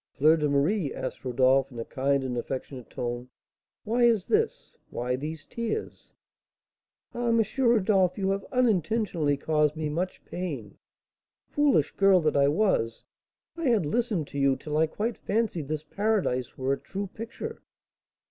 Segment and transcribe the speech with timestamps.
[0.15, 3.29] "Fleur de Marie," asked Rodolph, in a kind and affectionate tone,
[3.83, 4.75] "why is this?
[4.89, 6.11] Why these tears?"
[7.13, 7.43] "Ah, M.
[7.59, 10.79] Rodolph, you have unintentionally caused me much pain.
[11.49, 13.03] Foolish girl that I was,
[13.55, 17.61] I had listened to you till I quite fancied this paradise were a true picture."